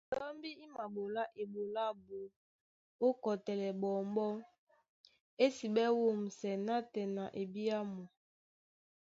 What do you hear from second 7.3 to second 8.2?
ebyámu.